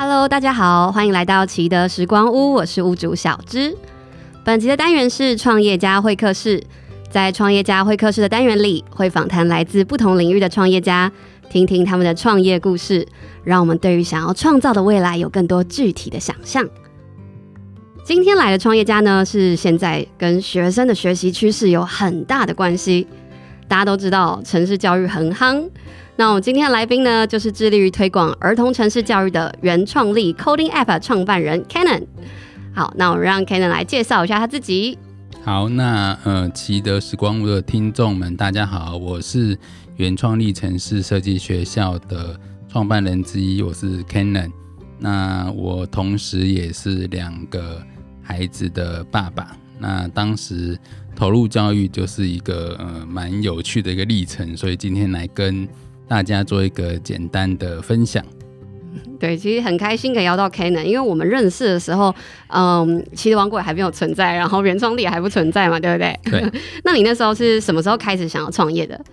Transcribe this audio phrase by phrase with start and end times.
[0.00, 3.76] Hello，大家好，欢迎来到奇德时光屋，我是屋主小芝。
[4.44, 6.62] 本集的单元是创业家会客室，
[7.10, 11.10] 在创业家会客室的单元里，会访谈来自不同领域的创业家，
[11.50, 13.04] 听听他们的创业故事，
[13.42, 16.64] 让我们对于想要创造的未来有更多具体的想象。
[18.04, 23.04] 今天来的创业家呢，是现在跟学生的学习趋势有很大的关系。
[23.68, 25.68] 大家都知道，城市教育很夯。
[26.16, 32.04] 那我们今天的来宾呢，就是致力于推广儿童城市教育的原创力 Coding App 创办人 Canon。
[32.74, 34.98] 好，那我们让 Canon 来介绍一下他自己。
[35.44, 39.56] 好，那呃，奇德时光屋的听众们，大家好，我是
[39.96, 44.50] 原创力城市设计学校的创办人之一，我是 Canon。
[44.98, 47.80] 那我同时也是两个
[48.22, 49.56] 孩子的爸爸。
[49.78, 50.76] 那当时
[51.18, 55.68] 投入教育就是一个呃蛮有趣的一个历程，所以今天来跟
[56.06, 58.24] 大家做一个简单的分享。
[59.18, 62.14] 对，其实很开心可以邀到 Cannon，因为我们认识的时候，
[62.46, 66.16] 嗯，其实王国也还没有存在，然后原创力也还不存在嘛，对不对？
[66.30, 66.52] 对。
[66.84, 69.04] 那你那时候是什么时候开始想要创业的？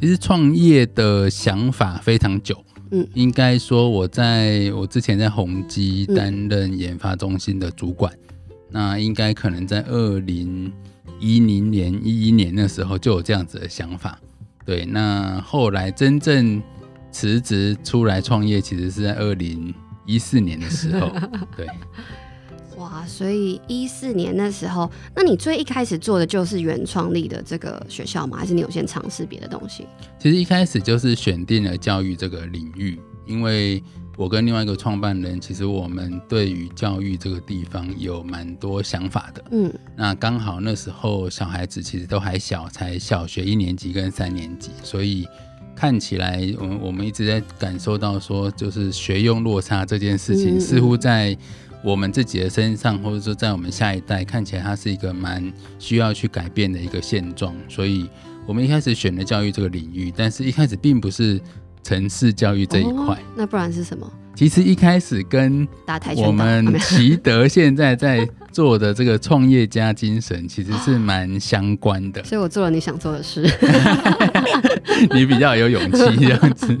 [0.00, 2.56] 其实创业的想法非常久，
[2.90, 8.10] 嗯，应该说我在我之前在宏基担任研发中心的主管，
[8.48, 10.72] 嗯、那应该可能在二零
[11.22, 14.18] 一零年、一一年那时候就有这样子的想法。
[14.66, 16.60] 对，那后来真正
[17.12, 19.72] 辞职出来创业，其实是在二零
[20.04, 21.12] 一四年的时候。
[21.56, 21.64] 对，
[22.76, 28.38] 哇，所以一四年那时候，那你最一开始做的就是原创力的这个学校吗？
[28.38, 29.86] 还是你有先尝试别的东西？
[30.18, 33.80] 其实一开始就是选定了教育这个领域，因为。
[34.22, 39.44] 我跟另外一个创办人，其实我们对于教育这个地方有蛮多想法的。
[39.50, 45.26] 嗯，那刚好那时候小孩子其实都还小，才小学一年级跟三年级，所以
[45.74, 51.36] 看起来，我们我们一直在感受到说，就是学用落差这件事情，似乎在
[51.82, 57.52] 我们自己的身上，或者说在我们下一代，看起来它是一个蛮需要去改变的一个现状。
[57.68, 58.08] 所以
[58.46, 61.40] 我们一开始选了教育这个领域，但是一开始并不是。
[61.82, 64.10] 程式教育这一块，哦，那不然是什么？
[64.34, 65.68] 其实一开始跟
[66.16, 72.22] 我们习德现在在做的这个创业家精神，其实是蛮相关的。
[72.24, 73.42] 所以我做了你想做的事，
[75.12, 76.76] 你比较有勇气这样子。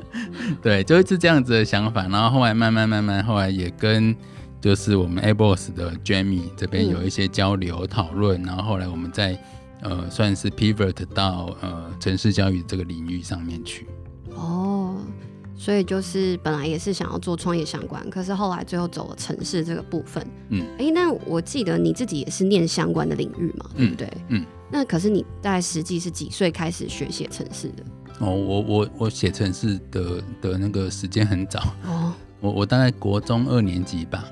[0.62, 2.06] 对，就是这样子的想法。
[2.06, 4.14] 然后后来慢慢慢慢，后来也跟
[4.60, 8.44] 就是我们 AppBoss 的 Jamie 这边有一些交流讨论，嗯。
[8.44, 9.38] 然后后来我们再
[9.80, 13.86] 呃算是 pivot 到呃城市教育这个领域上面去。
[14.40, 14.96] 哦，
[15.56, 20.26] 所以就是本来也是想要做创业相关，可是后来最后走了城市这个部分。
[20.48, 24.10] 嗯，哎、欸，那我记得你自己也是念相关的领域嘛，对不对？
[24.28, 27.84] 嗯，那可是你大概实际是几岁开始学写城市的？
[28.20, 31.60] 哦，我我我写城市的的那个时间很早。
[31.84, 34.24] 哦，我我大概国中二年级吧。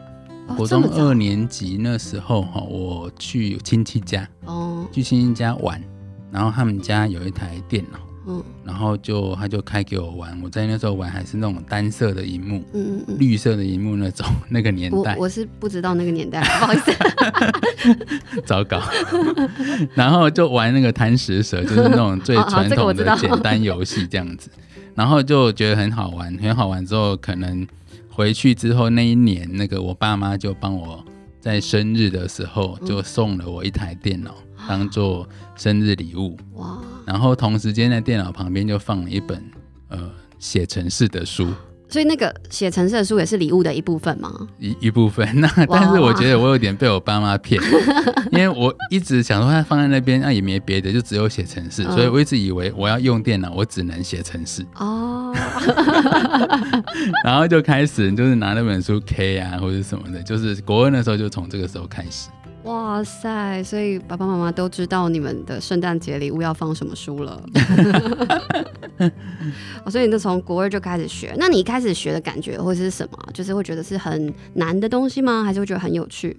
[0.46, 5.78] 哦、国中二年级那时候哈，我去亲戚家，哦，去亲戚家玩，
[6.32, 7.98] 然后他们家有一台电脑。
[8.28, 16.92] 嗯，然后就他就开给我玩，我在那时候玩还是那种单色的荧幕，嗯嗯，绿色的荧幕那种那个年代，我，我是不知道那个年代， 不好意思，
[18.44, 18.80] 糟糕。
[19.94, 24.50] 然后就玩那个贪食蛇，就是那种最传统的简单游戏这样子，
[24.94, 27.66] 然后就觉得很好玩，很好玩之后，可能
[28.10, 31.02] 回去之后那一年，那个我爸妈就帮我
[31.40, 34.34] 在生日的时候就送了我一台电脑。
[34.68, 36.36] 当做生日礼物。
[36.54, 36.78] 哇，
[37.08, 39.42] 然后同时间在电脑旁边就放了一本
[39.88, 39.98] 呃
[40.38, 41.48] 写程式的书，
[41.88, 44.30] 所以那个写程式的书也是礼物的一部分吗？
[44.58, 47.58] 一一部分， 那但是我觉得我有点被我爸妈骗，
[48.30, 54.62] 因为我一直想说他放在那边，那、啊、也没别的，就只有写程式，所以我一直以为我要用电脑，我只能写程式。
[54.74, 55.34] 哦，
[57.24, 62.28] 然后就开始就是拿那本书 K 啊或者什么的，就是国文的时候就从这个时候开始。
[62.68, 63.62] 哇塞！
[63.64, 67.42] 所以爸爸妈妈都知道你们的圣诞节礼物要放什么书了。
[69.90, 71.34] 所以你就从国二就开始学。
[71.38, 73.18] 那你一开始学的感觉会是什么？
[73.32, 75.42] 就是会觉得是很难的东西吗？
[75.42, 76.36] 还是会觉得很有趣？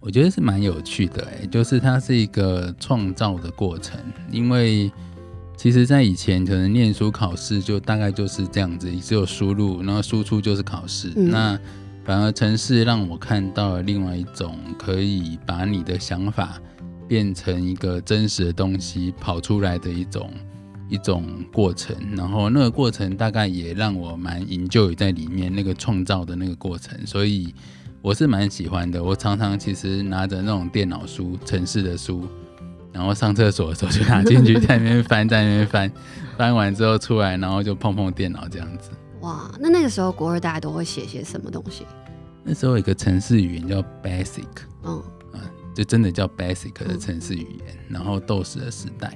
[0.00, 4.00] 我觉得是蛮有趣的，哎，就是它是一个创造的过程。
[4.32, 4.90] 因为
[5.56, 11.12] 其实，在以前可能念书考试就大概就是这样子，只有输入，然后输出就是考试。
[11.14, 11.58] 嗯、那
[12.06, 16.56] 反而城市让我看到了另外一种可以把你的想法
[17.08, 20.30] 变成一个真实的东西跑出来的一种
[20.88, 27.52] 一种过程，然后那个过程大概也让我蛮营救在里面那个创造的那个过程，所以
[28.00, 29.02] 我是蛮喜欢的。
[29.02, 32.24] 我常常其实拿着那种电脑书、城市的书，
[32.92, 35.92] 然后上厕所的时候就拿进去在那边翻，在那边翻，
[36.36, 38.90] 翻完之后出来，然后就碰碰电脑这样子。
[39.26, 41.84] 哇，那那个时候国二大家都会写些什么东西？
[42.44, 44.44] 那时候有一个程式语言叫 Basic，
[44.84, 45.02] 嗯，
[45.32, 45.42] 啊，
[45.74, 47.76] 就真的叫 Basic 的程式语言。
[47.88, 49.12] 嗯、然后 DOS 的时代，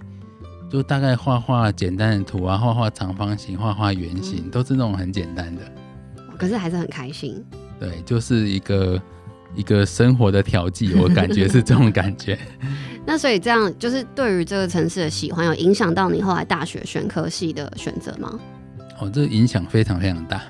[0.68, 5.62] 就大概画画简单的图啊，画画长方形，画画圆形，嗯、都是那种很简单的。
[6.36, 7.40] 可是还是很开心。
[7.78, 9.00] 对，就是一个
[9.54, 12.36] 一个生活的调剂，我感觉是这种感觉。
[13.06, 18.36] 那所以这样，就是对于这个城市的喜欢，有影响到你后来大学选科系的选择吗？
[19.00, 20.42] 哦，这个影响非常非常大，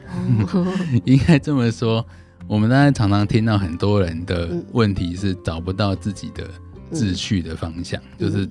[1.06, 2.04] 应该这么说。
[2.48, 6.48] 我们大家常常听到很多人的问题是找不到自己的
[6.92, 8.48] 志趣的方向，嗯、就是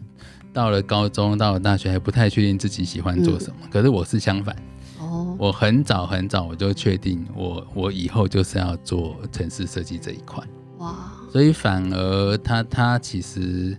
[0.54, 3.56] 到了高中，到了大学还不太确定自己喜欢做什么。
[3.63, 4.56] 嗯、可是我是相反，
[5.00, 10.42] 哦，我很早很早我就确定我我以后就是要做城市设计这一块。
[10.78, 13.78] 哇，所以反而他他其实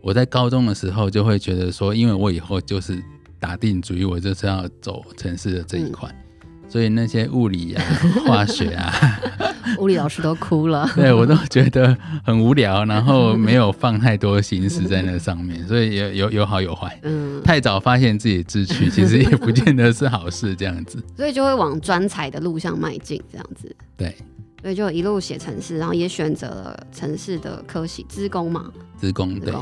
[0.00, 3.02] 我在高中的时候就会觉得说，因为我以后就是。
[3.40, 6.08] 打定主意，我就是要走城市的这一块，
[6.42, 7.82] 嗯、所以那些物理啊、
[8.26, 8.92] 化学啊，
[9.78, 10.90] 物理老师都哭了。
[10.96, 16.98] 对，我都觉得很无聊，然后没有放太多心思在那上面，所以有有有好有坏。
[17.02, 20.54] 嗯，太早发现自己的志趣，其实也不见得是好事。
[20.56, 23.22] 这样子，所以就会往专才的路上迈进。
[23.30, 24.16] 这样子，对，
[24.62, 28.64] 所以就一路写城市，然后也选择了城市的科系，资工嘛，
[28.96, 29.52] 资工，对，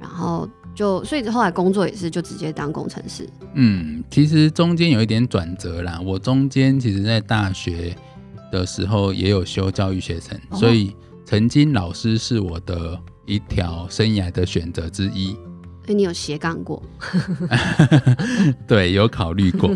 [0.00, 0.48] 然后。
[0.74, 3.28] 就所以后来工作也是就直接当工程师。
[3.54, 6.00] 嗯，其实中间有一点转折啦。
[6.02, 7.94] 我中间其实在大学
[8.50, 10.96] 的时候也有修教育学程，哦、所以
[11.26, 15.36] 曾经老师是我的一条生涯的选择之一。
[15.84, 16.82] 所以你有斜杠过？
[18.66, 19.70] 对，有考虑过。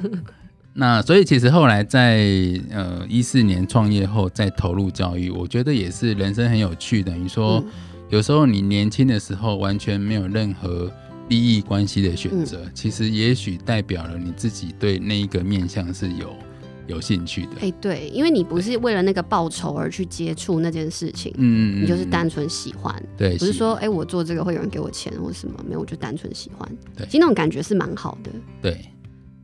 [0.72, 2.26] 那所以其实后来在
[2.70, 7.02] 呃一四年创业后再投入教育，我觉得也是人生很有趣。
[7.02, 7.58] 等于说。
[7.58, 7.66] 嗯
[8.08, 10.90] 有时候你年轻的时候完全没有任何
[11.28, 16.32] 利益关系的选择，嗯、其实也许代表了你自己对那一个面向是有
[16.86, 17.52] 有兴趣的。
[17.56, 26.68] 哎、欸，对，因为你不是为了那个报酬而去接触那件事情，嗯，你就是单纯喜欢，对，不是说哎、欸、我做这个会有人给我钱或什么，没有，我就单纯喜欢。
[26.96, 28.30] 对，其实那种感觉是蛮好的。
[28.62, 28.86] 对，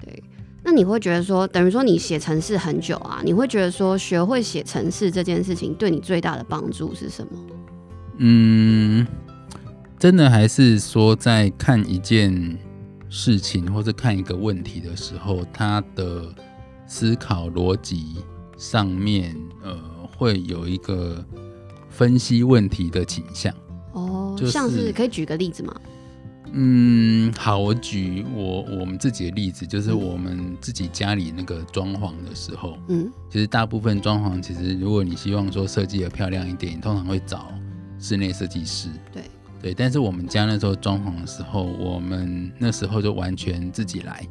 [0.04, 0.22] 对，
[0.62, 7.32] 那你会觉得说，等于说你写程式很久啊，你会觉得说学会写程式这件事情对你最大的帮助是什么？
[8.18, 9.06] 嗯，
[9.98, 12.58] 真的还是说，在看一件
[13.08, 16.34] 事情或者看一个问题的时候，他的
[16.86, 18.16] 思考逻辑
[18.56, 19.76] 上面，呃，
[20.16, 21.24] 会有一个
[21.88, 23.52] 分析问题的倾向。
[23.92, 25.74] 哦，就是、像是可以举个例子吗？
[26.54, 37.50] 嗯，好，我举我我们自己的例子，就是我们自己家里那个装潢的时候，嗯，其实大部分装潢，其实如果你希望说设计的漂亮一点，你通常会找。
[38.02, 39.22] 室内设计师，对
[39.62, 44.26] 对，但是我们家那时候装潢的时候，我们那时候就完全自己来。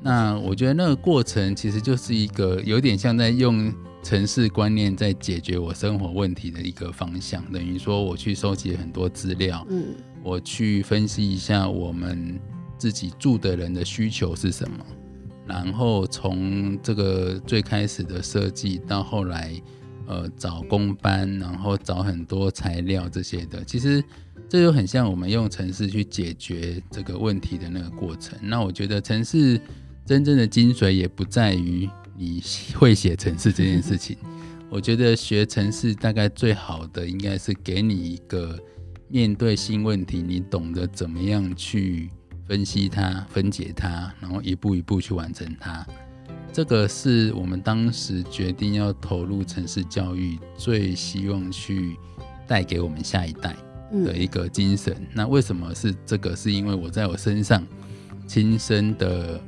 [0.00, 3.70] 那我觉得那个过程其实就是一个有点像在用
[4.02, 7.44] 城市观念在解决我生活问题的一个方向。
[7.52, 9.86] 等于说我去收集很多资料，嗯，
[10.22, 12.38] 我去分析一下我们
[12.78, 14.86] 自己住的人的需求是什么，
[15.46, 19.60] 然后从这个最开始的设计到后来。
[20.10, 24.02] 呃，找工班，然后找很多材料这些的，其实
[24.48, 28.36] 这就很像我们用城市去解决这个问题的那个过程。
[28.42, 29.60] 那我觉得城市
[30.04, 32.42] 真正的精髓也不在于你
[32.74, 34.16] 会写城市这件事情。
[34.68, 38.58] 我觉得学城市大概最好的应该是给你一个
[39.08, 42.10] 面对新问题，你懂得怎么样去
[42.48, 45.86] 分析它、分解它，然后一步一步去完成它。
[46.52, 51.96] 这个是我们当时决定要投入城市教育，最希望去
[52.46, 53.56] 带给我们下一代
[54.04, 54.92] 的一个精神。
[54.98, 56.34] 嗯、那为什么是这个？
[56.34, 57.64] 是因为我在我身上
[58.26, 59.40] 亲身的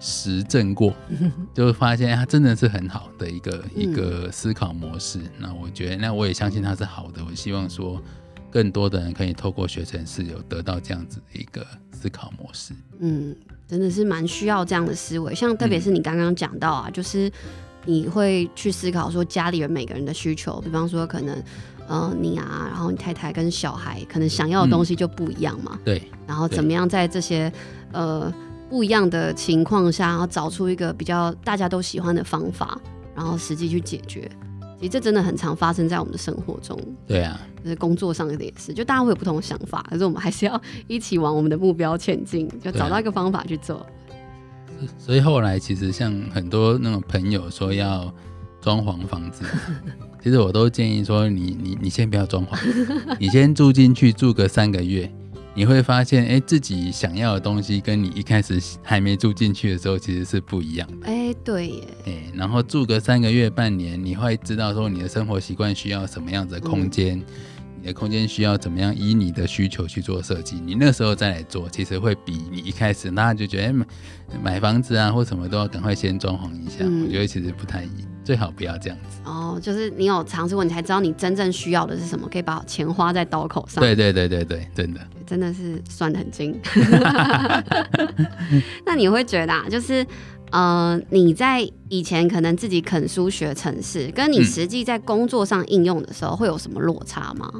[0.00, 0.92] 实证过，
[1.54, 5.20] 就会发现它真的是很好的一个一个思考模式。
[5.38, 7.24] 那我觉得，那我也相信它是好的。
[7.24, 8.02] 我希望说，
[8.50, 12.74] 更多的人可以透过学程式有得到这样子的一个思考模式。
[12.98, 13.34] 嗯。
[13.70, 17.30] 真的是蛮需要这样的思维，像特别是你刚刚讲到啊，嗯、就是
[17.84, 21.40] 你会去思考说家里人每个人的需求，比方说可能
[21.86, 27.52] 呃你啊，然后你太太跟小孩可能想要的东西就不一样嘛，嗯、对，然后怎么样在这些
[27.92, 28.34] 呃
[28.68, 32.76] 不一样的情况下，然后找出一个比较大家都喜欢的方法，
[33.14, 34.28] 然后实际去解决。
[34.80, 36.76] 其实这真的很常发生在我们的生活中。
[37.06, 43.76] 对啊，就是工作上的也是，就大家会有不同的想法，可是我们还是要 一起往我们的目标前进，就找到一个方法去做。
[43.76, 43.86] 啊、
[44.96, 48.10] 所以后来其实像很多那种朋友说要
[48.62, 49.44] 装潢房子，
[50.24, 52.56] 其实我都建议说你你你先不要装潢，
[53.18, 55.12] 你先住进去住个三个月，
[55.60, 61.06] 你会发现，哎，自己想要的东西跟你一开始还没住进去的时候其实是不一样的。
[61.06, 61.84] 哎，对耶。
[62.06, 67.24] 哎，然后住个三个月、半年，你会知道说你的生活习惯需要什么样子的空间，嗯、
[67.82, 70.58] 你的空间需要怎么样以你的需求去做设计。
[70.58, 76.76] 你那时候再来做，其实会比你一开始那就觉得，哎，买房子啊或什么都要赶快先装潢一下。
[76.80, 77.90] 嗯、我觉得其实不太一。
[78.24, 83.82] 最好不要这样子哦，就是你有尝试过，你才知道你真正需要的是什么，可以把钱花在刀口上。
[83.82, 86.58] 对对对对对，真的，真的是算得很精。
[88.84, 90.06] 那你会觉得啊，就是
[90.50, 97.50] 呃，你在以前可能自己啃书学城市，跟你实际在工作上应用的时候，会有什么落差吗？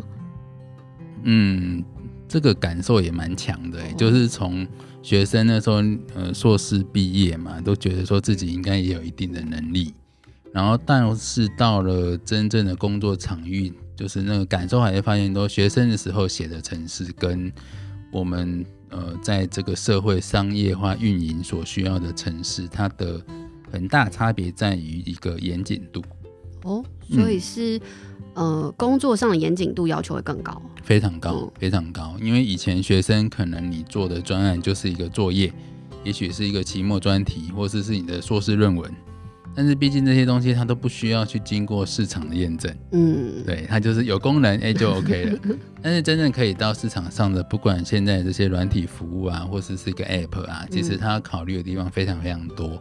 [1.22, 1.82] 嗯，
[2.28, 4.66] 这个感受也蛮强的，哦，就是从
[5.02, 5.76] 学生那时候，
[6.14, 9.94] 呃，硕士毕业嘛，都觉得说自己应该也有一定的能力。
[10.52, 17.52] 然后，但是到了真正的工作场域，就是那个感受，还是发现，说学生的时候写的城市，跟
[18.10, 23.22] 我们呃在这个社会商业化运营所需要的城市，它的
[23.70, 26.02] 很大差别在于一个严谨度。
[26.64, 27.78] 哦，所以是、
[28.34, 32.16] 嗯、呃工作上的严谨度要求会更高，非常高，非常高。
[32.20, 35.52] 因为以前学生可能你做的专案就是一个作业，
[36.02, 38.92] 也许是一个期末专题，或者是你的硕士论文。
[39.54, 45.38] 但是毕竟这些东西它都不需要去经过市场的验证，嗯，对，它就是有功能，哎，就 OK 了。
[45.82, 52.80] 但是真正可以到市场上的，不管现在这些软体服务啊，或是是一个 App 啊，其实它考虑的地方非常非常多。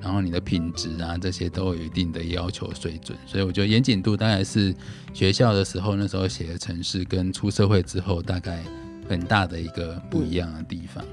[0.00, 3.18] 然后你的品质啊，这些都有一定的要求水准。
[3.26, 4.72] 所以我觉得严谨度大概是
[5.12, 8.62] 学校的时候那时候写的城市，跟出社会之后大概
[9.08, 11.04] 很大的一个不一样的地方。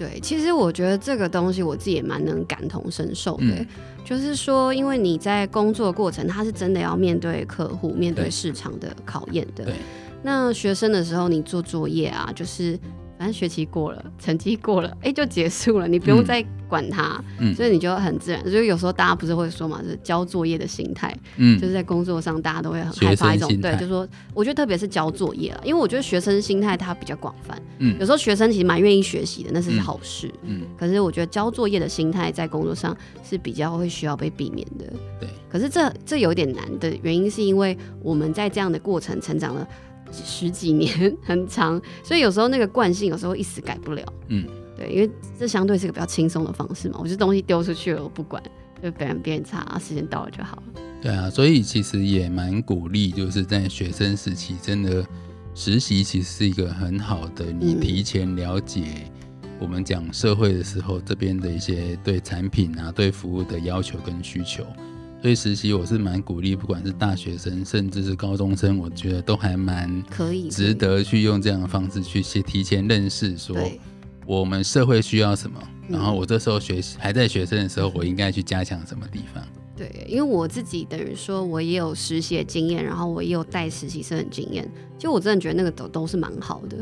[0.00, 3.66] 对，其实我觉得这个东西我自己也蛮能感同身受的，嗯、
[4.02, 9.66] 就是说，因为你在工作过程，他是真的要面对客户、面对市场的考验的。
[9.66, 9.74] 对，
[10.22, 12.78] 那学生的时候，你做作业啊，就是。
[13.20, 18.42] 反正学期过了，成绩过了，哎、欸，就结束了，你不用再管它，嗯、所以你就很自然。
[18.50, 34.86] 所以有时候大家不是会说嘛，就是交作业的心态，嗯，就是在工作上大家都会很害怕一种，对，就是说我觉得特别是交作业了，因为我觉得学生心态它比较广泛，嗯，有时候学生其实蛮愿意学习的，那是好事，嗯，可是我觉得交作业的心态在工作上是比较会需要被避免的，
[35.20, 35.28] 对。
[35.50, 39.68] 可是这这有点难的原因是因为我们在这样的过程成长了。
[40.12, 44.04] 十几年 很长，所以有时候那个惯性有时候一时改不了。
[44.28, 46.98] 嗯，对，因为这相对是个比较轻松的方式嘛。
[47.02, 48.42] 我就东西丢出去了，我不管，
[48.82, 50.62] 就别人别人查，时间到了就好了。
[51.02, 55.04] 对啊，所以其实也蛮鼓励，就是在学生时期，真的
[55.54, 59.10] 实习其实是一个很好的，你提前了解
[59.58, 64.64] 我们讲社会的时候，这边的一些对产品啊、对服务的要求跟需求。
[65.22, 73.54] 所以实习我是蛮鼓励，不管是大学生甚至是高中生，我觉得都还蛮可以值得去用这样的方式去先提前认识，说
[74.26, 79.44] 我们社会需要什么，然后我这时候学习还在学生的时候，我应该去加强什么地方。
[79.76, 86.78] 对，因为我自己等于说我也有实习的经验，然后我也有带实习生的经验，其实我真的觉得那个都都是蛮好的，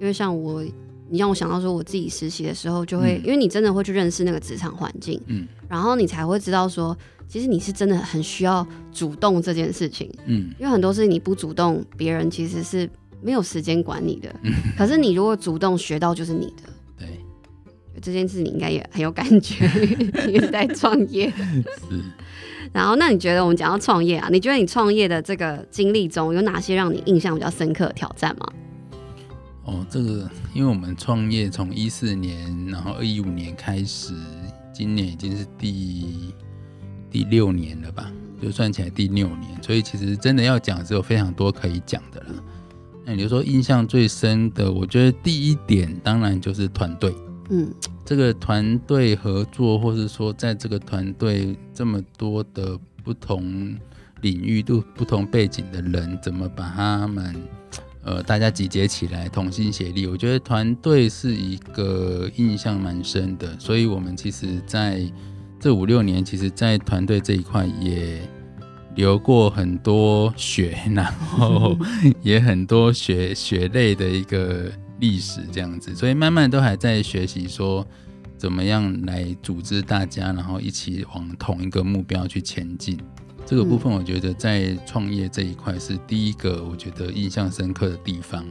[0.00, 0.64] 因为像我。
[1.14, 6.96] 你让我想到说，我自己实习的时候就会，嗯、因为你真的会去认识那个职场环境，嗯，然后你才会知道说，
[7.28, 12.90] 其实你是真的很需要主动这件事情，嗯，因为很多事情你不主动，别人其实是
[13.22, 16.62] 没有时间管你的，嗯、可是你如果主动学到就是你的，
[16.98, 17.08] 对，
[18.02, 19.64] 这件事你应该也很有感觉，
[20.26, 21.30] 因为在创业，
[21.88, 22.02] 是，
[22.74, 28.48] 然后那你觉得我们讲到创业啊，你觉得你创业的这个经历中有哪些让你印象比较深刻的挑战吗？
[29.64, 34.14] 哦，这个，因为我们创业从一四年，然后二一五年开始，
[34.74, 36.34] 今年已经是第
[37.10, 38.12] 第六年了吧？
[38.42, 42.44] 就算起来第六年，所以其实真的要讲，是有非常多可以讲的了。
[43.06, 47.14] 那你就说印象最深的，我觉得第一点当然就是团队，
[47.48, 47.72] 嗯，
[48.04, 53.74] 这个团队合作，或是说在这个团队这么多的不同
[54.20, 57.34] 领域、都不同背景的人，怎么把他们。
[58.04, 63.58] 呃，大家集结起来，同心协力，我觉得团队是一个印象蛮深的。
[63.58, 65.00] 所以，我们其实在
[65.58, 68.20] 这五六年，其实，在团队这一块也
[68.94, 71.74] 流过很多血，然后
[72.22, 74.70] 也很多血血泪的一个
[75.00, 75.94] 历史，这样子。
[75.94, 77.86] 所以，慢慢都还在学习，说
[78.36, 82.98] 怎么样来组织大家，然后一起往同一个目标去前进。
[83.54, 88.44] 这个部分我觉得在创业这一块是第一个，我觉得印象深刻的地方。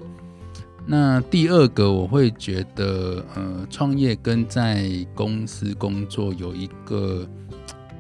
[0.85, 7.27] 那第二个，我会觉得，呃，创业跟在公司工作有一个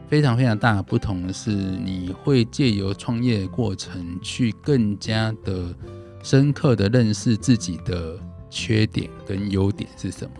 [0.07, 5.75] 非常非常大的不同的是，你会借由创业过程去更加的
[6.23, 8.17] 深刻的认识自己的
[8.49, 10.31] 缺点跟优点是什么。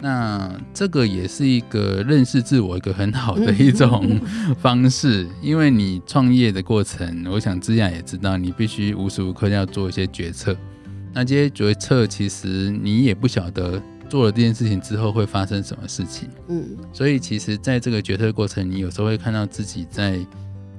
[0.00, 4.20] 那这个也是一个认识自我一个很好的一种
[4.60, 10.56] 方式， 因为你创业的过程，我想之雅也知道，你必须无时无刻要做一些决策。
[11.12, 16.28] 那这些决策其实你也不晓得做了这件事情之后会发生什么事情。
[16.48, 20.18] 嗯，所以其实在这个决策过程，你有时候会看到自己在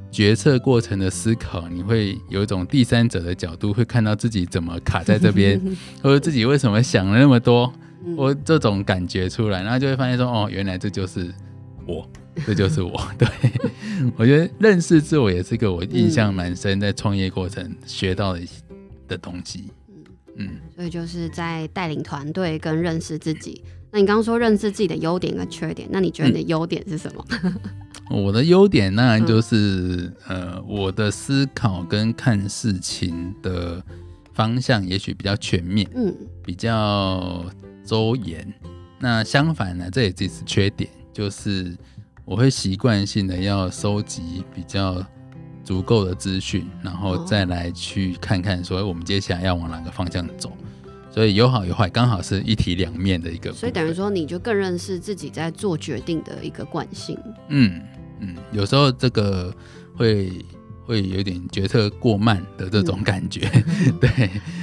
[0.10, 5.60] 决策过程的思考，你会有一种第三者的角度，会看到自己怎么卡在这边，
[6.02, 7.74] 或者自己为什么想了那么多。
[8.16, 11.34] 我这种感觉出来，然后就会发现说，哦，原来这就是
[11.86, 12.08] 我，
[12.46, 13.00] 这就是我。
[13.18, 13.28] 对，
[14.18, 18.42] 我觉得认识自我也是一个我印象蛮深，在创业过程学到的
[19.08, 19.66] 的东西。
[20.38, 23.62] 嗯，所以就是在带领团队跟认识自己。
[23.92, 27.26] 那你刚刚说认识自己的优点跟缺点，那你觉得你的优点是什么？
[27.44, 27.54] 嗯、
[28.24, 33.84] 我的优点当然就是，呃，我的思考跟看事情的
[34.34, 37.46] 方向也许比较全面，嗯，比较。
[37.86, 38.48] 周延，
[39.00, 39.90] 那相反呢？
[39.90, 41.76] 这也只是缺点，就是
[42.24, 45.04] 我会习惯性的要收集比较
[45.64, 50.56] 足够的资讯，然后再来去看看说我们接下来要往哪个方向走。
[51.10, 53.52] 所以有好有坏，刚好是一体两面的一个。
[53.54, 57.18] 所以等于说，你就更认识自己在做决定的一个惯性。
[57.48, 57.82] 嗯
[58.20, 59.52] 嗯，有时候这个
[59.96, 60.32] 会。
[60.90, 64.10] 会有点决策过慢的这种感觉，嗯、 对，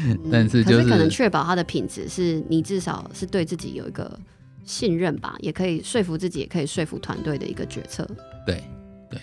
[0.06, 4.18] 嗯、但是就是可，能确保它的品质是你至少是对自己有一个
[4.64, 8.04] 信任吧，也可以说服自己，也可以说服团队的一个决策。
[8.44, 8.64] 对
[9.08, 9.20] 对，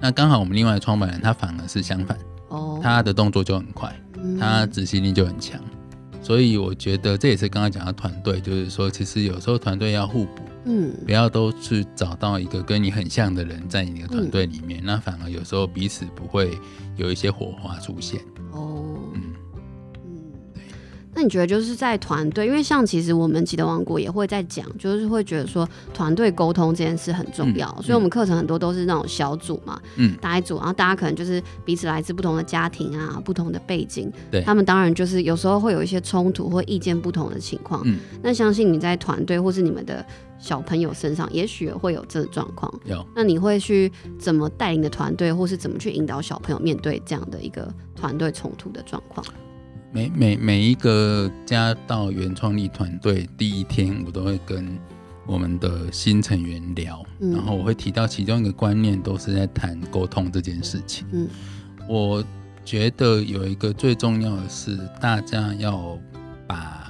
[0.00, 5.60] 那刚好我们另外创办人他反而是相反，哦，他的动作就很快，嗯、他执行力就很强。
[6.22, 16.58] 所以我觉得这也是刚刚讲的团队，就是说，其实有时候团队要互补，嗯，不要都去找到一个跟你很像的人在你的团队里面，嗯、那反而有时候彼此不会
[16.96, 18.20] 有一些火花出现。
[18.50, 18.84] 哦。
[19.14, 19.22] 嗯。
[21.18, 40.04] 那你觉得就是在团队，因为像其实我们启德王国也会在讲，就是会觉得说团队沟通这件事很重要，嗯、所以我们课程很多都是那种小组嘛，嗯，搭一组，然后大家可能就是彼此来自不同的家庭啊，不同的背景，对，他们当然就是有时候会有一些冲突或意见不同的情况，嗯，那相信你在团队或是你们的
[40.38, 49.26] 小朋友身上，也许会有这个状况，有，那你会去怎么带领的团队，或是怎么去引导小朋友面对这样的一个团队冲突的状况？
[49.92, 54.78] 每每每一个加到原创力团队第一天，我都会跟
[55.26, 61.06] 我们的新成员聊，嗯、然后我会提到其中一个观念，都是在谈沟通这件事情。
[61.12, 61.28] 嗯，
[61.88, 62.22] 我
[62.62, 65.98] 觉得有一个最重要的是，大家要
[66.46, 66.85] 把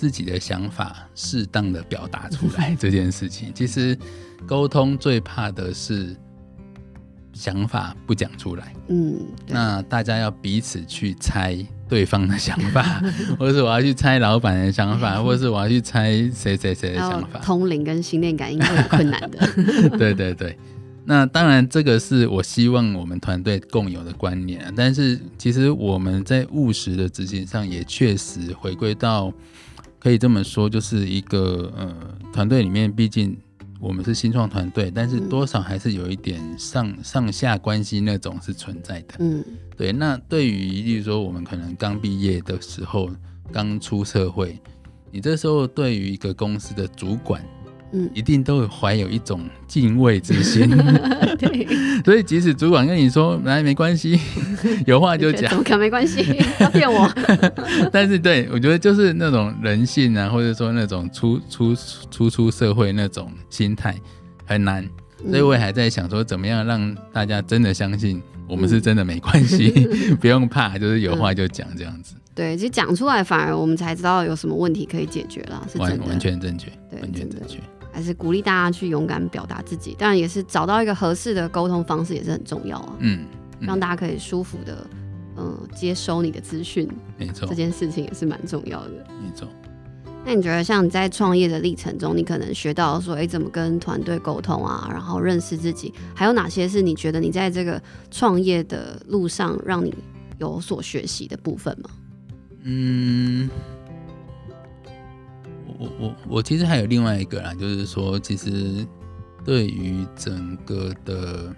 [0.00, 2.74] 自己的想法适当的表达出来。
[2.80, 3.94] 这件事情，其实
[4.46, 6.16] 沟通最怕的是
[7.34, 8.74] 想法不讲出来。
[8.88, 11.62] 嗯，那大家要彼此去猜。
[11.90, 13.02] 对方的想法，
[13.36, 17.40] 或者是我要去猜老板的想法，或者是我要去猜谁谁谁的想法。
[17.40, 19.40] 通灵跟心电感应会有困难的。
[19.98, 20.56] 对对对，
[21.04, 29.32] 那当然这个是我希望我们团队共有的观念，但是其实我们在务实的执行上也确实回归到，
[30.00, 31.94] 可以这么说，就是一个呃
[32.32, 33.38] 团队里面，毕竟。
[33.82, 39.14] 我们是新创团队，但是多少还是有一点上上下关系那种是存在的。
[39.20, 39.42] 嗯，
[39.74, 39.90] 对。
[39.90, 43.10] 那对于，例如说我们可能刚毕业的时候，
[43.50, 44.60] 刚出社会，
[45.10, 47.42] 你这时候对于一个公司的主管。
[47.92, 50.68] 嗯，一定都会怀有一种敬畏之心。
[51.38, 51.66] 对，
[52.04, 54.18] 所以即使主管跟你说来没关系，
[54.86, 56.22] 有话就讲，怎么可能没关系？
[56.58, 57.10] 他骗我。
[57.92, 61.74] 但是对我觉得就是那种人性啊，或者说那种初初
[62.10, 63.96] 初出社会那种心态
[64.44, 64.88] 很难，
[65.28, 69.70] 所以我也还在想说怎么样让大家真的相信我们是真的没关系，
[70.20, 72.14] 不用怕，就是有话就讲这样子。
[72.32, 77.58] 对，其实讲出来反而我们才知道有什么问题可以解决了，是真的，完全正确，对，完全正确。
[77.92, 82.96] 还是鼓励大家去勇敢表达自己，当然也是找到一个合适的沟通方式也是很重要啊。
[83.00, 83.24] 嗯，
[83.60, 84.86] 嗯，让大家可以舒服的，
[85.36, 86.88] 嗯、呃，接收你的资讯。
[87.18, 88.90] 没错，这件事情也是蛮重要的。
[89.22, 89.48] 没错。
[90.24, 99.94] 那你觉得，像你在创业的历程中，你可能学到说，哎，怎么跟团队沟通啊，然后认识自己，还有哪些是你觉得你在这个创业的路上让你
[100.38, 101.90] 有所学习的部分吗？
[102.64, 103.48] 嗯。
[105.80, 108.86] 我我我其实还有另外一个啦，就是说，其实
[109.42, 111.54] 对于整个的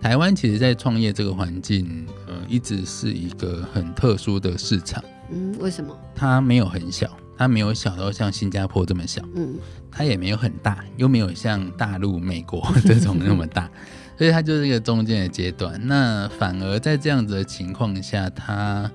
[0.00, 5.02] 台湾，其实，在创业这个环境，呃，一直是一个很特殊的市场。
[5.32, 5.98] 嗯，为什么？
[6.14, 9.20] 它没有很小，它没有小到像新加坡这么小。
[9.34, 9.56] 嗯，
[9.90, 13.68] 它也没有很大，又没有像大陆、美国 这种那么大，
[14.16, 15.80] 所以它就是一个中间的阶段。
[15.84, 18.88] 那反而在这样子的情况下，它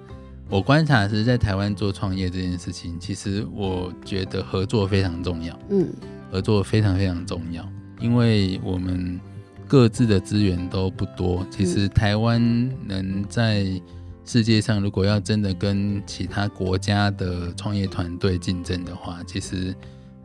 [0.50, 5.58] 我观察是在台湾做创业这件事情，其实我觉得合作非常重要。
[5.70, 5.88] 嗯，
[6.32, 7.64] 合作非常非常重要，
[8.00, 9.20] 因为我们
[9.68, 11.46] 各自的资源都不多。
[11.52, 12.42] 其实台湾
[12.88, 13.80] 能在
[14.26, 19.76] 世界上，如果要真的跟其他国家的创业团队竞争的话，其实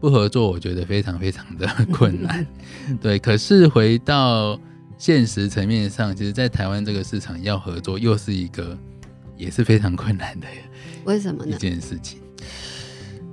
[0.00, 2.46] 不合作，我觉得非常非常的 困难。
[2.98, 4.58] 对，可是回到
[4.96, 8.76] 现实层面上，其实，在台湾这个市场要合作，又是一个
[9.36, 10.46] 也是非常困难的。
[11.04, 11.54] 为什么呢？
[11.54, 12.20] 一件事情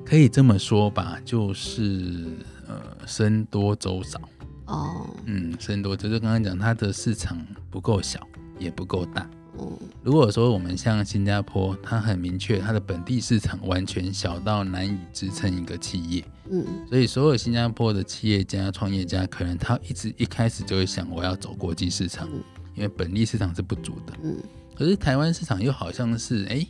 [0.06, 2.26] 可以这么说吧，就是
[2.68, 4.20] 呃，僧多粥少。
[4.66, 7.38] 哦，嗯，僧多就是刚刚讲，它的市场
[7.70, 8.26] 不够小，
[8.60, 9.30] 也不够大。
[9.58, 16.24] 哦，如果说我们像新加坡，它很明确，它的本地市场完全小到难以支撑一个企业。
[16.50, 22.30] 嗯，所以所有新加坡的企业家、创业家，可能他一直一开始就会想，我要走国际市场，
[22.76, 24.14] 因为本地市场是不足的。
[24.24, 24.38] 嗯，
[24.82, 26.66] 可是台湾市场又好像是，哎，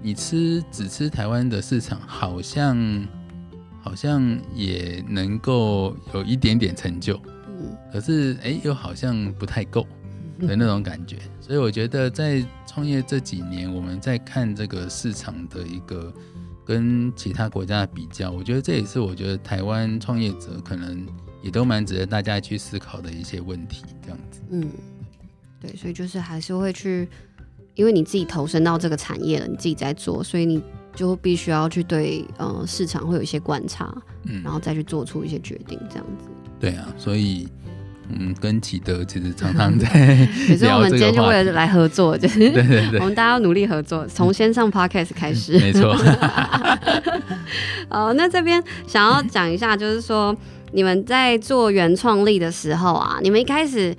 [0.00, 3.04] 你吃只吃台湾的市场，好像
[3.82, 7.20] 好像也能够有一点点成就。
[7.48, 9.84] 嗯，可是哎，又好像不太够。
[10.38, 16.14] 的那种感觉，所以我觉得在创业这几年，我们在看这个市场的一个
[16.64, 21.04] 跟其他国家的比较，我觉得这也是我觉得台湾创业者可能
[21.42, 24.40] 也都蛮值得大家去思考的一些问题，这样子。
[24.50, 24.70] 嗯，
[25.58, 27.08] 对，所以就是还是会去，
[27.76, 30.60] 因为你自己投身到这个产业了，你自己在做，所以你
[30.94, 36.28] 就必须要去对呃市场会有一些观察，嗯，然后再去做出一些决定，这样子。
[36.58, 37.46] 对啊，所以。
[38.08, 40.56] 嗯，跟启德其实常常 在聊这个话题。
[40.56, 45.58] 所以我们今天就为了来合作，就是 对对对，我们大家要努力合作，从先上 Podcast 开始。
[45.58, 45.92] 没错。
[47.90, 50.32] 哦，那这边想要讲一下，就是说
[50.70, 53.92] 你们在做原创力的时候啊，你们一开始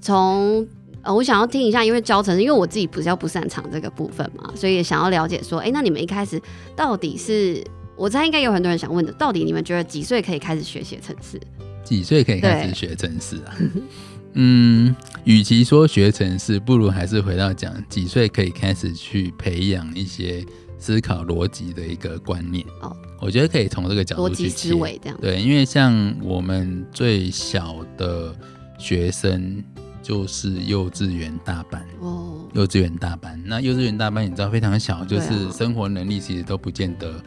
[0.00, 0.64] 从
[1.02, 6.40] 呃，我想要听一下，因为教程式，因为我自己比较不擅长这个部分嘛，所以也想要了解说，哎，那你们一开始
[6.74, 7.62] 到底是，
[7.96, 11.40] 我猜应该有很多人想问的，到底你们觉得几岁可以开始学写程式？
[11.84, 13.56] 几岁可以开始学程式啊？
[14.34, 20.44] 嗯，与其说学程式，不如还是回到讲几岁可以开始去培养一些
[20.78, 22.64] 思考逻辑的一个观念。
[22.82, 25.18] 哦，我觉得可以从这个角度去思维这样。
[25.20, 28.36] 对，因为像我们最小的
[28.78, 29.64] 学生
[30.08, 33.38] 就是幼稚园大班哦，幼稚园大班。
[33.44, 37.22] 那幼稚园大班你知道非常小，就是生活能力其实都不见得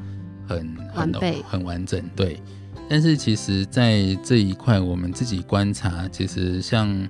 [0.47, 1.13] 很很
[1.43, 2.03] 很完整。
[2.15, 2.41] 对。
[2.89, 7.07] 但是其实，在这一块，我们自己观察，其实像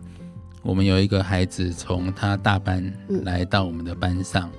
[0.61, 4.51] 我们有一个孩子，从他大班来到我们的班上，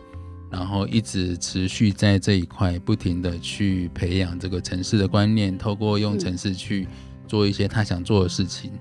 [0.50, 6.88] 然后一直持续在这一块不停的去培养这个城市的观念，透过用城市去
[7.28, 8.72] 做一些他想做的事情，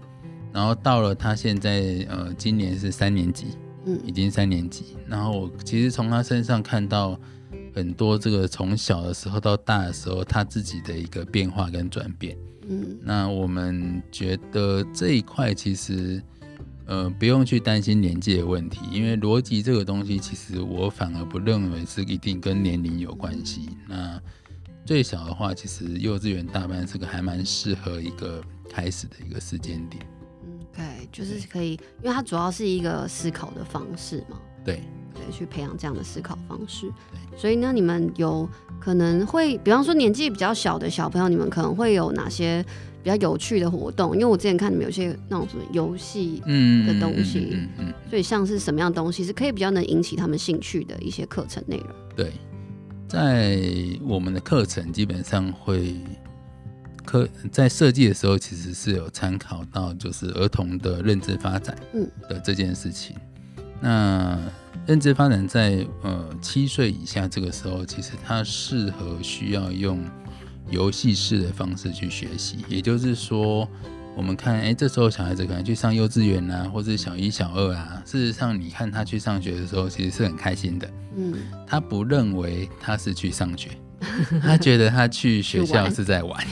[0.53, 7.19] 然后到了他现在呃，今年是三年级，嗯，已经三年级，然后我其实从他身上看到。
[7.73, 12.37] 很多这个从小的时候到大的时候，他自己的一个变化跟转变。
[12.67, 16.21] 嗯，那我们觉得这一块其实，
[16.85, 23.69] 呃，不用去担心年纪的问题，因为逻辑这个东西，其实我反而不认为是一定跟年龄有关系。
[23.87, 24.21] 那
[24.85, 30.05] 最小的话，其实幼稚园大班是个还蛮适合一个开始的一个时间点。
[30.77, 34.39] 嗯，对，就是可以，因为它主要是一个思考的方式嘛。
[34.63, 34.81] 对。
[35.13, 36.89] 对，去培养这样的思考方式。
[37.11, 38.47] 对，所以呢，你们有
[38.79, 42.63] 可能会，比方说年纪比较小的小朋友，你们可能会有哪些
[43.03, 44.13] 比较有趣的活动？
[44.13, 51.87] 因为我之前看你们有些那种什么游戏嗯的东西，嗯嗯，所以像是什么样的东西是可以比较能引起他们兴趣的一些课程内容？
[52.15, 52.31] 对，
[53.09, 53.59] 在
[54.01, 55.97] 我们的课程基本上会
[57.05, 63.15] 课在设计的时候，其实是有参考到就是儿童的认知发展嗯的这件事情。
[63.81, 64.39] 嗯、那
[64.87, 70.03] 认知发展在呃七岁以下这个时候，其实它适合需要用
[70.69, 72.63] 游戏式的方式去学习。
[72.67, 73.67] 也就是说，
[74.15, 78.01] 我们看，哎，这时候小孩子可能去上幼稚园啊，或者小一、小二啊。
[78.05, 80.89] 事实上，你看他去上学的时候，其实是很开心的。
[81.15, 81.33] 嗯，
[81.67, 83.69] 他不认为他是去上学，
[84.41, 86.45] 他觉得他去学校是在玩。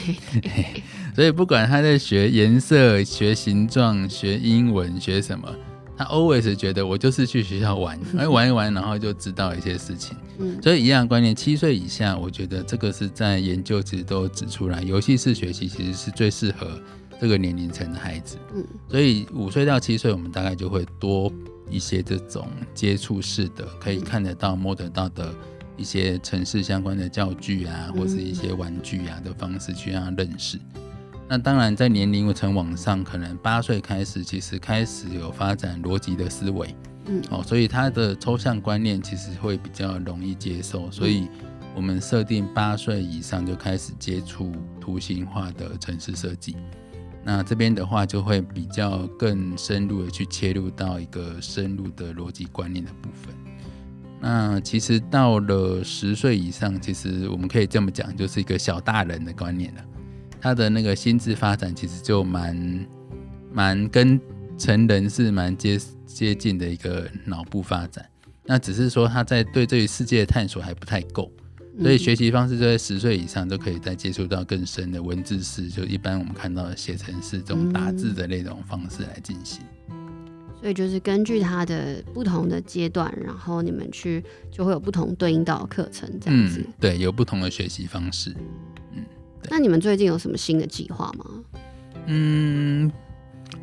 [1.14, 5.48] 所以，不管他在学颜色、学形状、学英文、学什么。
[5.96, 10.16] 他 always 觉得我就是去学校玩，而 玩一玩，然后就知道一些事情。
[10.38, 16.80] 嗯，所以一样的观念，七岁以下，我觉得这个是在研究其实都指出来，游戏式学习其实是最适合
[17.20, 18.38] 这个年龄层的孩子。
[18.54, 21.30] 嗯，所以五岁到七岁，我们大概就会多
[21.68, 25.34] 一些这种接触式的，可以看得到、摸得到的
[25.80, 30.60] 一些城市相关的教具啊，或是一些玩具啊的方式去让他认识。
[31.26, 36.74] 那当然，在年龄层往上，可能八岁开始，其实开始有发展逻辑的思维。
[37.06, 41.28] 嗯，哦，所以他的抽象观念其实会比较容易接受，所以
[41.74, 46.56] 我们设定八岁以上就开始接触图形化的城市设计。
[47.24, 53.34] 那这边的话就会比较更深入的去切入到一个深入的逻辑观念的部分。
[54.20, 59.84] 那其实到了十岁以上，其实我们可以这么讲，就是一个小大人的观念了。
[60.40, 62.86] 他的那个心智发展其实就蛮
[63.52, 64.20] 蛮跟
[64.58, 68.04] 成人是蛮接接近的一个脑部发展。
[68.44, 71.30] 那只是说他在对这个世界的探索还不太够。
[71.80, 79.62] 所以学习方式就在十岁以上就可以再接触到更深的文字式，就一般我们看到的写程式这种打字的那种方式来进行。
[80.60, 86.60] 所以就是根据他的不同的阶段，然后你们去就会有不同对应到课程这样子。
[86.60, 88.34] 嗯，对，有不同的学习方式。
[88.94, 89.04] 嗯，
[89.48, 91.24] 那你们最近有什么新的计划吗？
[92.06, 92.90] 嗯，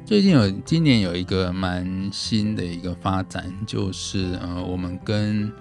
[0.06, 5.52] 最近有今年有一个蛮新的一个发展，就是呃，我们跟。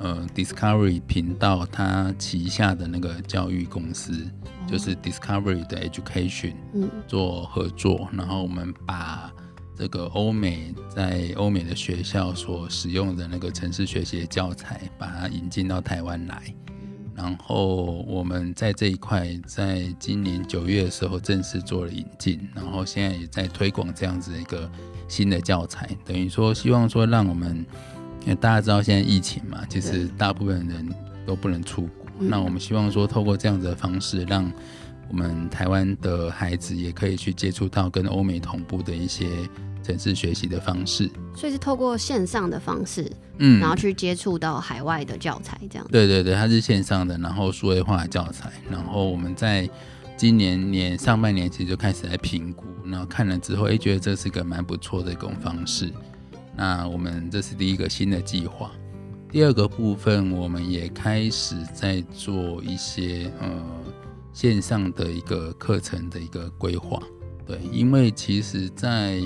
[0.00, 9.28] 呃，Discovery 频道它旗下的那个教育公司，哦、就是 Discovery 的 Education，嗯，做合作，然后我们把
[9.78, 16.42] 这个欧美在欧美的学校所使用的那个城市学习的教材，把它引进到台湾来，
[17.14, 24.68] 然后我们在这一块，在今年九月的时候正式做了引进，然后现在也在推广这样子一个
[25.06, 27.64] 新的教材，等于说希望说让我们。
[28.22, 30.86] 因为大家知道现在疫情嘛，其实大部分人
[31.24, 32.06] 都不能出国。
[32.18, 34.52] 那我们希望说，透过这样子的方式，让
[35.08, 39.26] 我们台湾的孩子也可以去接触到跟欧美同步的一些
[39.82, 41.10] 城市学习的方式。
[41.34, 45.86] 所以是透过线上的方式，嗯，然后去接触到海外的教材，这样。
[45.90, 48.52] 对对对，它是线上的，然后数位化的教材。
[48.70, 49.68] 然后我们在
[50.16, 55.90] 今年年上半年其实就开始来评估，然后看了之后，哎，觉得这是个蛮不错的一种方式。
[56.56, 58.72] 那我们这是第一个新的计划，
[59.30, 63.48] 第二个部分我们也开始在做一些呃
[64.32, 67.02] 线上的一个课程的一个规划，
[67.46, 69.20] 对，因为其实在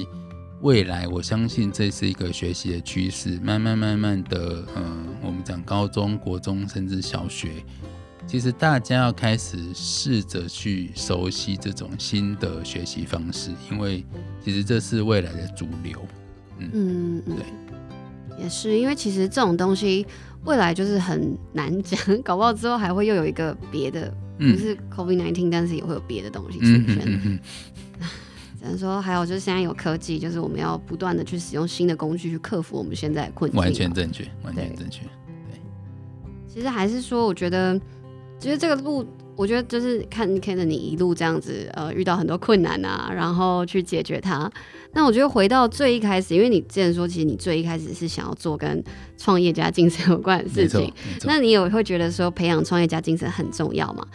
[0.61, 7.65] 未来，我相信这是一个学习的趋势，慢慢慢慢的，嗯、呃，我们讲高中国中甚至小学，
[8.27, 14.07] 其实大家要开始试着去熟悉这种新的学习方式，因为
[14.43, 16.07] 其实这是未来的主流。
[16.59, 17.45] 嗯嗯，对，
[18.43, 20.05] 也是因为其实这种东西
[20.45, 26.99] 未来就是很难讲， 搞不好之后还会又有一个别的，嗯、就是 COVID nineteen，但是也会有别的东西出现。
[27.07, 27.39] 嗯嗯嗯、
[28.59, 33.61] 只能说还有就是现在有科技，就是我们要不断的去使用新的工具去克服我们现在的困境。
[33.61, 35.03] 完全正确，完全正确。
[35.03, 35.61] 对，对
[36.49, 37.81] 其实还是说，我觉得，
[38.39, 39.07] 其实这个路。
[39.43, 44.49] 我觉得就是看看着你一路这样子，呃，遇到很多困难啊，然后去解决它。
[44.93, 48.81] 那我觉得回到最一开始，因为你之前说，其实你最一开始是想要做跟
[49.19, 50.93] 创业家精神有关的事情。
[51.25, 54.07] 那你有会觉得说培养创业家精神很重要吗？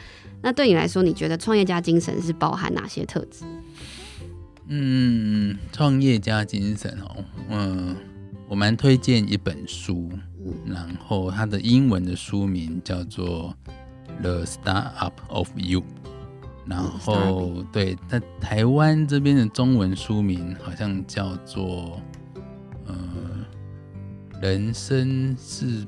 [0.41, 3.43] 那对你来说，你觉得创业家精神是包含哪些特质？
[4.69, 7.93] 嗯，创业家精神哦，嗯，
[8.47, 10.09] 我蛮推荐一本书，
[10.45, 13.53] 嗯，然后它的英文的书名叫做。
[14.21, 15.84] The Startup of You，
[16.65, 22.01] 然后对，在台湾这边的中文书名好像叫做
[22.88, 22.95] 呃，
[24.41, 25.86] 人生是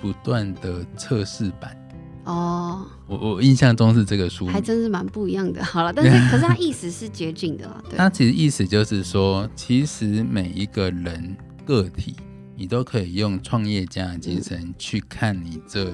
[0.00, 1.76] 不断的测试版
[2.24, 2.86] 哦。
[3.08, 5.64] 我我印象中是这个书名，还真是蛮不一样的。
[5.64, 7.82] 好了，但是可是它意思是接近的啦。
[7.90, 12.14] 对，它其实意思就是说，其实每一个人个体，
[12.54, 15.92] 你都可以用创业家的精神去看你这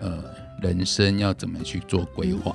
[0.00, 0.39] 呃。
[0.60, 2.54] 人生要怎么去做规划？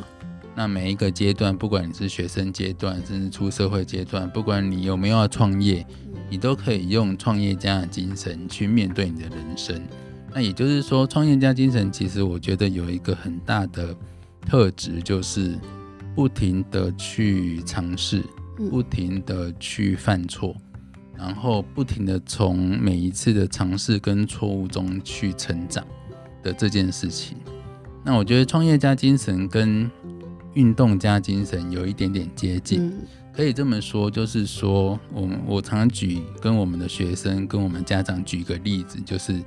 [0.55, 5.85] 那每一个阶段，不管你是学生阶段，甚至出社会阶段，不管你有没有要创业，
[6.29, 9.81] 你都可以用创业家的精神去面对你的人生。
[10.33, 13.93] 那也就是说，创业家精神其实我觉得有一个很大的
[14.45, 15.59] 特质，就是
[16.15, 18.23] 不停的去尝试，
[18.55, 20.55] 不停的去犯错，
[21.17, 25.85] 然后不停的从每一次的尝试跟错误中去成长
[26.41, 27.35] 的这件事情。
[28.05, 29.89] 那我觉得创业家精神跟
[30.53, 32.93] 运动家精神有一点点接近，
[33.33, 39.41] 可以这么说，就是说，我我常举跟我们的学生跟我们家长举一个例子，就是，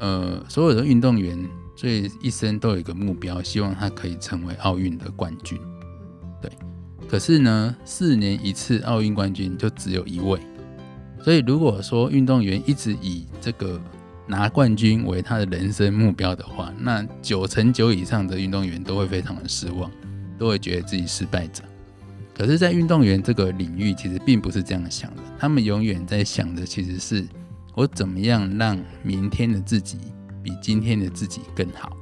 [0.00, 1.38] 呃，所有的运动员
[1.76, 5.56] 最一生都有一个目标，希望他可以成为奥运的冠军，
[6.42, 6.50] 对。
[7.08, 10.40] 可是呢，四年一次奥运冠军就只有一位，
[11.22, 13.80] 所以如果说运动员一直以这个
[14.26, 19.90] 拿冠军为他的人生目标的话，那九成九以上的运动员都会非常的失望，
[20.38, 21.62] 都会觉得自己失败者。
[22.34, 25.22] 可是，在运动员这个领域，其实并不是这样想的。
[25.38, 27.26] 他们永远在想的其实是
[27.74, 29.98] 我怎么样让明天的自己
[30.42, 31.96] 比今天的自己更好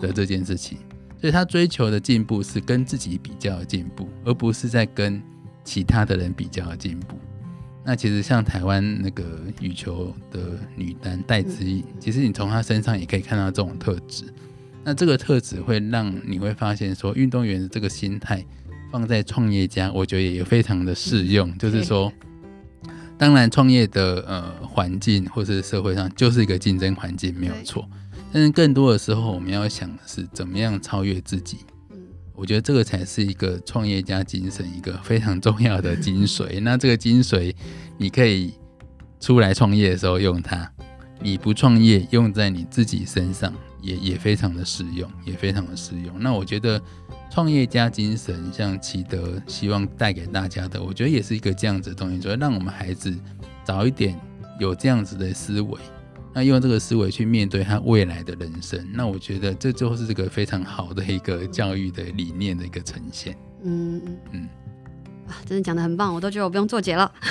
[0.00, 0.78] 的这件事情。
[1.20, 5.22] 所以他追求的进步是跟自己比较的进步，而不是在跟
[5.64, 7.16] 其他的人比较的进步。
[7.84, 9.24] 那其实像台湾那个
[9.60, 14.24] 羽球的女单戴资颖，其实你从她身上也可以看到这种特质。
[14.84, 18.44] 那这个特质会让你会发现说，运动员的这个心态
[18.90, 21.56] 放在创业家，我觉得也非常的适用。
[21.58, 22.12] 就是说，
[23.18, 27.88] 当然创业的呃环境或是社会上就是一个竞争环境，没有错。
[28.32, 31.58] 但是更多的时候，我们要想的是怎么样超越自己。
[32.34, 36.60] 我觉得这个才是一个创业家精神一个非常重要的精髓。
[36.62, 37.54] 那这个精髓，
[37.98, 38.54] 你可以
[39.20, 40.70] 出来创业的时候用它，
[41.20, 46.14] 你不创业用在你自己身上也也非常的适用，也非常的适用。
[46.20, 46.80] 那我觉得
[47.30, 53.14] 创业家精神，像启德希望带给大家的，我觉得也是一个这样子的东西，就是让我们孩子
[53.64, 54.18] 早一点
[54.58, 55.78] 有这样子的思维。
[56.34, 63.36] 那用这个思维去面对他未来的人生，那我觉得这就是这个非常好的一个教育的理念的一个呈现。
[63.64, 64.00] 嗯
[64.32, 64.48] 嗯，
[65.28, 67.12] 哇，真的讲的很棒，我都觉得我不用做结了。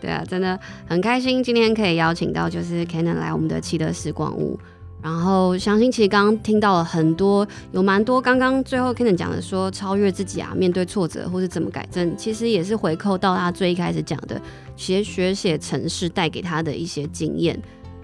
[0.00, 4.58] 对啊，真的很开心，今天可以邀请到就是 Cannon 来我们的启德时光屋。
[5.02, 14.40] 然后相信其实刚刚听到了很多，有蛮多刚刚最后 k e n n 讲的说超越自己啊，面对挫折或是怎么改正，其实也是回扣到他最一开始讲的，
[14.76, 17.58] 其实学写城市带给他的一些经验，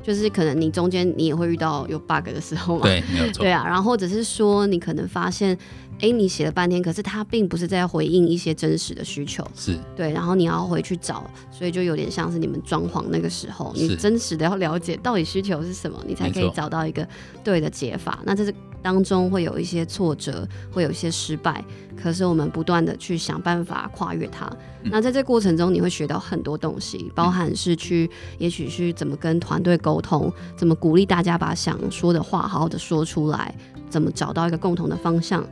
[0.07, 5.59] 就是可能你中间你也会遇到有 bug 的时候嘛，对，没有错，对啊，然后或者是说你可能发现。
[5.99, 9.75] 哎，你写了半天，可是它并不是在回应一些真实的需求，是。
[9.97, 17.09] 对，然后你要回去找，所以就有点像是你们装潢那个时候，你真实的要了解到底需求是什么，你才可以找到一个
[17.43, 18.21] 对的解法。
[18.27, 18.55] 那这是
[18.87, 21.65] 当中会有一些挫折，会有一些失败，
[22.01, 24.47] 可是我们不断的去想办法跨越它。
[24.85, 33.53] 嗯、那在这过程中，你会学到很多东西，包含是去，也许是怎么跟团队沟通，怎么鼓励大家把想说的话好好的说出来，
[33.91, 35.45] 怎么找到一个共同的方向。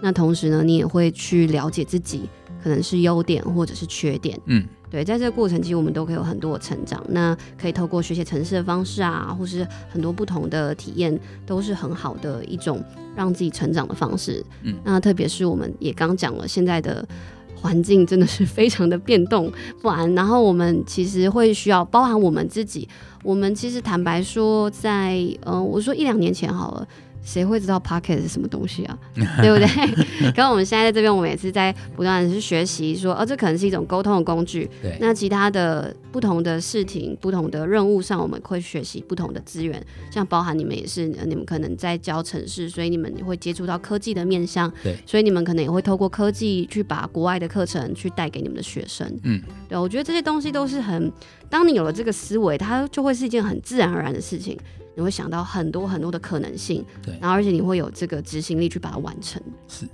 [0.00, 2.28] 那同时呢，你也会去了解自己
[2.62, 4.40] 可能是优点或者是缺点。
[4.44, 7.02] 嗯，对，在这个过程，其实我们都可以有很多的成长。
[7.08, 12.82] 那可以透过学习城市的方式啊，或是很多不同的体验，都是很好的一种
[13.14, 14.44] 让自己成长的方式。
[14.62, 17.06] 嗯，那特别是我们也刚讲了，现在的
[17.54, 20.14] 环境真的是非常的变动不安。
[20.14, 22.88] 然后我们其实会需要包含我们自己，
[23.24, 26.88] 我们其实坦白说在，在嗯，我说一两年前好了。
[27.26, 28.96] 谁会知道 Podcast 是什么东西啊？
[29.42, 29.66] 对不对？
[30.30, 34.70] 刚刚我们现在在这边，我们也是在不断的去学习，说，哦，这可能是一种沟通的工具。
[34.80, 34.96] 对。
[35.00, 44.72] 那其他的不同的事情、不同的任务上，我们会学习不同的资源，像包含你们也是，你们可能在教城市，所以你们会接触到科技的面向。
[44.84, 44.96] 对。
[45.04, 49.04] 所以你们可能也会透过科技去把国外的课程去带给你们的学生。
[49.24, 49.42] 嗯。
[49.68, 51.12] 对，我觉得这些东西都是很，
[51.50, 54.56] 当你有了这个思维，它就会是一件很自然而然的事情。
[54.96, 59.40] 你会想到很多很多的可能性，对，然后而且你会有这个执行力去把它完成。
[59.68, 59.86] 是，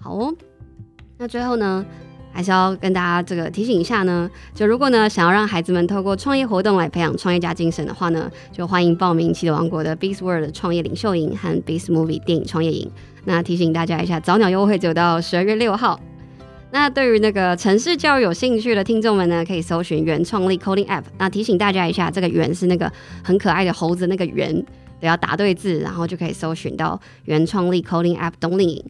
[0.00, 0.34] 好哦。
[1.16, 1.86] 那最后呢，
[2.32, 12.90] 还是要跟大家这个提醒一下呢，就如果呢想要让孩子们透过创业活动来培养创业家精神的话呢，就欢迎报名奇德王国的 Biz World 创业领袖营和 Biz Movie 电影创业营。
[13.24, 16.00] 那提醒大家一下，早鸟优惠就到十二月六号。
[16.78, 21.04] 那对于那个城市教育有兴趣的听众们呢，可以搜寻原创力 Coding App。
[21.16, 22.92] 那提醒大家一下，这个“原”是那个
[23.24, 24.54] 很可爱的猴子那个“原”，
[25.00, 28.84] 都要打对字，然后就可以搜寻到原创力 Coding App 冬令营。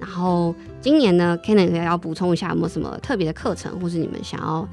[0.00, 4.68] 然后今年呢，Cannon 也要补充一下，有没有什么特别的课程，或是你们想要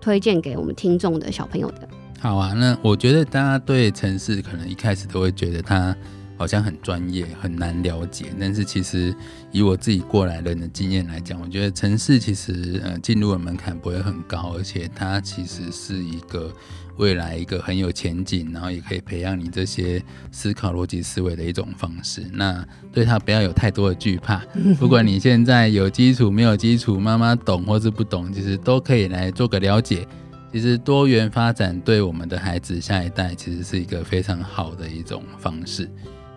[0.00, 1.88] 推荐给我们听众的小朋友的？
[2.18, 5.94] 好啊，那我觉得大家对城市可能一开始都会觉得它。
[6.36, 8.26] 好像很专业，很难了解。
[8.38, 9.14] 但是其实
[9.52, 16.52] 以我自己过来人的经验来讲，我觉得城市其实呃进入的门槛不会很高，而且它其实是一个
[16.96, 22.24] 未来一个很有前景，然后也可以培养你这些思考逻辑思维的一种方式。
[22.32, 24.44] 那对它不要有太多的惧怕，
[24.78, 30.06] 不管你现在有基础没有基础，妈妈懂或是不懂，其实都可以来做个了解。
[30.52, 35.90] 其实多元发展对我们的孩子下一代其实是一个非常好的一种方式。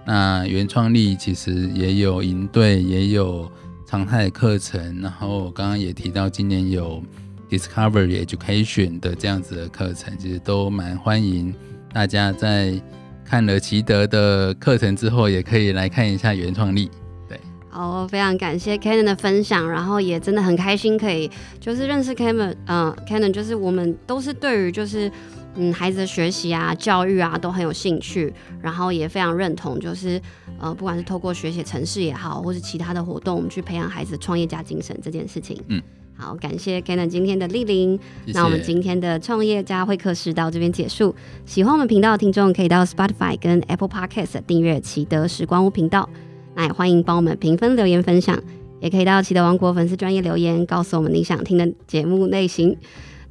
[0.09, 3.51] 那原创力其实也有营队，也有
[3.85, 5.01] 常态课程。
[5.01, 7.03] 然后刚刚也提到，今年有
[7.49, 11.53] Discovery Education 的这样子的课程，其实都蛮欢迎
[11.91, 12.81] 大家在
[13.25, 16.89] 看了奇德的课程之后，也可以来看一下原创力。
[17.27, 17.37] 对，
[17.69, 21.29] 好，非常感谢 Cannon 的分享，然后也真的很开心可以
[21.59, 25.11] 就是认识 Cannon，嗯，Cannon 就是我们都是对于就是。
[25.59, 28.31] 嗯，孩子的学习啊、教育啊都很有兴趣，
[28.61, 30.21] 然后也非常认同，就是
[30.59, 35.57] 呃，不管是透过学写城市也好，或是其他的活动，去培养孩子创业家精神这件事情。
[35.67, 35.81] 嗯，
[36.15, 37.99] 好，感谢 Kenneth 今天的莅临。
[38.25, 38.37] 谢谢。
[38.37, 41.15] 那我们今天的创业家会客室到这边结束。
[41.45, 46.07] 喜欢我们频道的听众，可以到 Spotify 跟 Apple Podcast 订阅启德时光屋频道。
[46.53, 48.39] 那也欢迎帮我们评分、留言、分享，
[48.79, 52.77] 也可以到启德王国粉丝专业留言，告诉我们你想听的节目类型。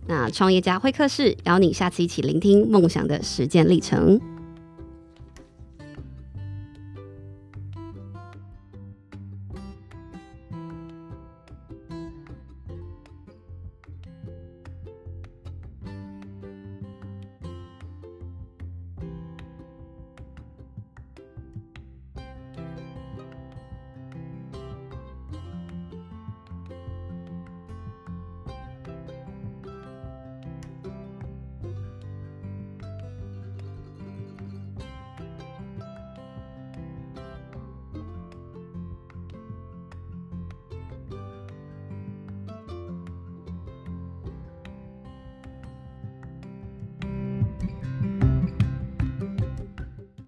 [0.07, 4.21] 那创业家会客室邀你下次一起聆听梦想的实践历程。